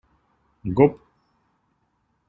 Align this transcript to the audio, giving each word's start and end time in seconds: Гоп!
Гоп! 0.79 0.97